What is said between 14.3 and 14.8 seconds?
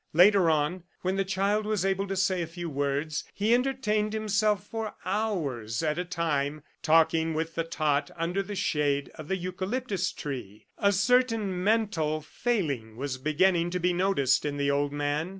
in the